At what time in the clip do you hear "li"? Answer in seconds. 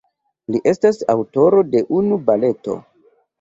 0.53-0.61